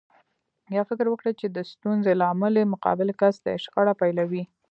يا 0.75 0.81
فکر 0.89 1.05
وکړي 1.09 1.31
چې 1.39 1.47
د 1.49 1.57
ستونزې 1.71 2.13
لامل 2.21 2.53
يې 2.59 2.71
مقابل 2.73 3.09
کس 3.21 3.35
دی 3.45 3.55
شخړه 3.63 3.93
پيلوي. 4.01 4.43